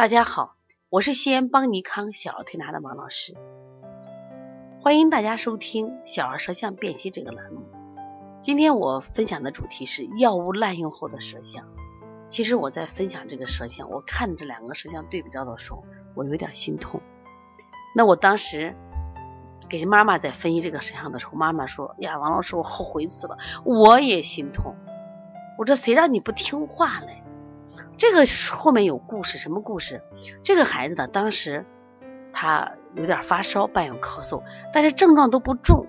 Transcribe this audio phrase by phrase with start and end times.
[0.00, 0.56] 大家好，
[0.88, 3.34] 我是西安邦尼康小儿推拿的王老师，
[4.80, 7.66] 欢迎大家收听小儿舌象辨析这个栏目。
[8.40, 11.68] 今天我分享的主题是药物滥用后的舌象。
[12.30, 17.02] 其实我在分享这个舌象，我看这两个舌象对比照的时候，我有点心痛。
[17.94, 18.74] 那我当时
[19.68, 23.36] 给妈妈在分析这个舌象的时候，妈妈说：“呀，王老师，我后悔死了，
[23.66, 24.76] 我也心痛。”
[25.60, 27.22] 我说：“谁让你不听话嘞？”
[28.00, 30.02] 这个后面有故事，什么故事？
[30.42, 31.66] 这个孩子呢，当时
[32.32, 34.42] 他有点发烧，伴有咳嗽，
[34.72, 35.86] 但是症状都不重。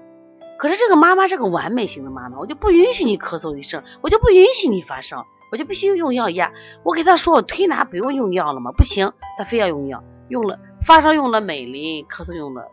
[0.57, 6.51] 可是这个妈妈是个完美型的妈妈，我就不允许你咳嗽一声，我就不允许你发烧，我就必须用药压。
[6.83, 8.73] 我给他说，我推拿不用用药了吗？
[8.73, 12.67] 不行，他非要用药，用了发烧用了美林，咳嗽用了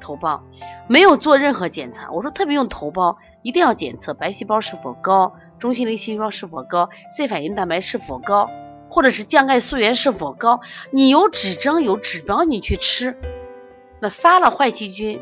[0.00, 0.40] 头孢，
[0.88, 2.10] 没有做任何检查。
[2.10, 8.50] 我说特别用头孢，一定要检测白细胞是否高，中性粒细胞是否高，C 反应蛋白是否高。
[8.94, 10.60] 或者是降钙素原是否高？
[10.92, 13.18] 你有指征有指标，你去吃，
[13.98, 15.20] 那杀了坏细菌，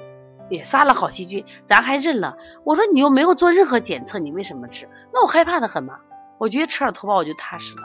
[0.50, 2.36] 也杀了好细菌，咱还认了。
[2.64, 4.90] 我说你又没有做任何检测，你为什么吃？
[5.14, 6.00] 那我害怕的很嘛。
[6.36, 7.82] 我觉得吃了头孢我就踏实了。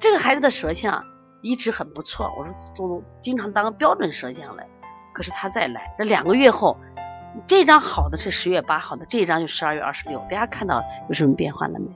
[0.00, 1.04] 这个孩子的舌象
[1.42, 4.66] 一直很不错，我说都经常当标准舌象来。
[5.12, 6.76] 可是他再来，这两个月后，
[7.46, 10.18] 这张好的是十月八号的，这一张就十二月二十六。
[10.28, 11.86] 大家看到有什么变化了没？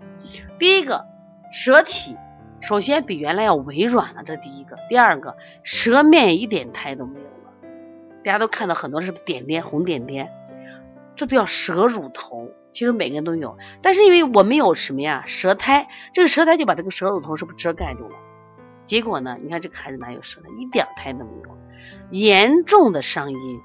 [0.60, 1.04] 第一个
[1.50, 2.16] 舌体。
[2.60, 4.76] 首先比原来要微软了，这第一个。
[4.88, 7.52] 第二个，舌面一点苔都没有了。
[8.24, 10.32] 大家都看到很多是点点红点点，
[11.14, 12.50] 这都叫舌乳头。
[12.72, 15.24] 其实每个人都有，但是因为我们有什么呀？
[15.26, 18.16] 舌苔，这个舌苔就把这个舌乳头是不是遮盖住了？
[18.84, 19.36] 结果呢？
[19.40, 20.48] 你看这个孩子哪有舌苔？
[20.58, 21.56] 一点苔都没有，
[22.10, 23.60] 严重的伤阴。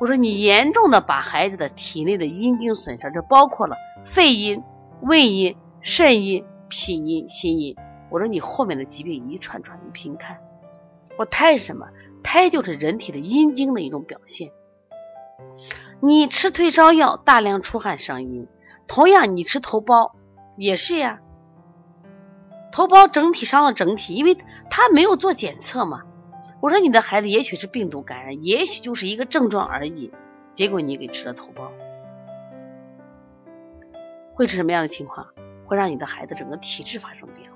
[0.00, 4.62] 我说你严重的把孩子的体内的阴经损伤，这包括了肺阴、
[5.00, 6.44] 胃阴、肾阴。
[6.66, 7.76] 脾阴、心阴，
[8.10, 10.38] 我说你后面的疾病一串串，你凭看。
[11.16, 11.88] 我胎是什么？
[12.22, 14.50] 胎就是人体的阴经的一种表现。
[16.00, 18.46] 你吃退烧药，大量出汗伤阴；
[18.86, 20.12] 同样，你吃头孢
[20.56, 21.20] 也是呀。
[22.72, 24.36] 头孢整体伤了整体，因为
[24.70, 26.02] 他没有做检测嘛。
[26.60, 30.12] 我说你的孩子也许是病毒感染，也许就是一个症状而已，
[30.52, 31.70] 结果你给吃了头孢，
[34.34, 35.28] 会是什么样的情况？
[35.66, 37.53] 会让你的孩子整个体质发生变化。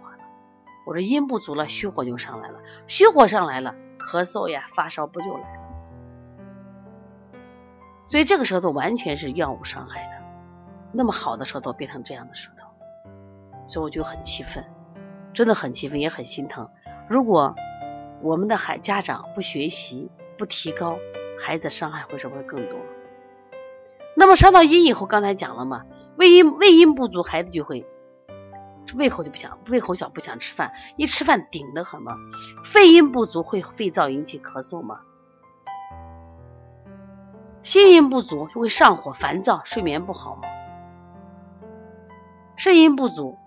[0.89, 5.61] 我说阴不足了，虚火就上来了，虚火上来了，咳嗽呀、发烧不就来了？
[8.07, 10.25] 所以这个舌头完全是药物伤害的。
[10.93, 12.69] 那么好的舌头变成这样的舌头，
[13.67, 14.65] 所以我就很气愤，
[15.35, 16.71] 真的很气愤，也很心疼。
[17.07, 17.55] 如果
[18.23, 20.97] 我们的孩家长不学习、不提高，
[21.39, 22.81] 孩子伤害会是不是更多？
[24.17, 25.85] 那么伤到阴以后，刚才讲了嘛，
[26.17, 27.87] 胃阴胃阴不足，孩子就会。
[28.97, 32.15] 胃口就不想，胃口小不想吃饭，一吃饭顶得很嘛。
[32.65, 35.01] 肺阴不足会肺燥引起咳嗽嘛。
[37.63, 40.43] 心阴不足就会上火烦躁，睡眠不好嘛。
[42.57, 43.39] 肾阴不足，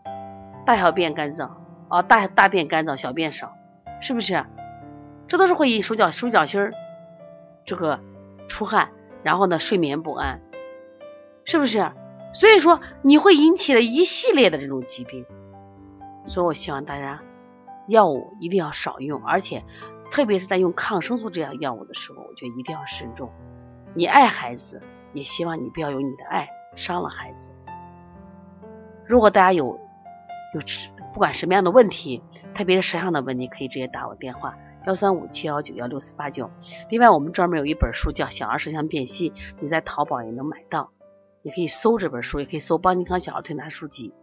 [0.65, 1.49] 大小便干燥
[1.89, 3.53] 啊，大大便干燥，小便少，
[3.99, 4.45] 是不是？
[5.27, 6.73] 这都是会引手脚手脚心儿
[7.65, 7.99] 这个
[8.47, 8.91] 出汗，
[9.23, 10.41] 然后呢睡眠不安，
[11.45, 11.91] 是不是？
[12.33, 15.25] 所以说你会引起了一系列的这种疾病，
[16.25, 17.21] 所以我希望大家
[17.87, 19.63] 药物一定要少用，而且
[20.09, 23.31] 特别是在用抗生素这样药物的时候，我觉得一定要慎重。
[23.93, 24.81] 你爱孩子，
[25.13, 27.51] 也希望你不要用你的爱伤了孩子。
[29.05, 29.79] 如果大家有
[30.53, 30.61] 有
[31.13, 36.49] 不管什么样的问题，特别是舌象的问题，可以直接打我电话幺三五七幺九幺六四八九。
[36.89, 40.91] 另外，我们专门有一本书叫《小儿舌象辨析》，你在淘宝也能买到。
[41.43, 44.13] 也可以搜这本书，也可以搜邦尼康小儿推拿书籍。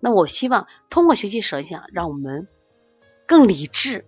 [0.00, 2.48] 那我希望通过学习舌象，让我们
[3.26, 4.04] 更理智，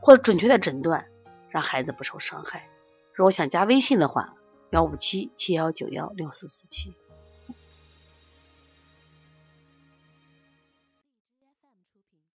[0.00, 1.06] 或者准确的诊断，
[1.48, 2.68] 让孩子不受伤害。
[3.14, 4.34] 如果想加微信的话，
[4.70, 6.94] 幺五七七幺九幺六四四七。